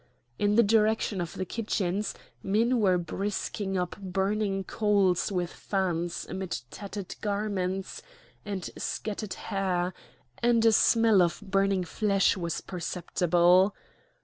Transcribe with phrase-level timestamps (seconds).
[0.39, 6.57] In the direction of the kitchens, men were brisking up burning coals with fans amid
[6.71, 8.01] tattered garments
[8.43, 9.93] and scattered hair,
[10.41, 13.75] and a smell of burning flesh was perceptible.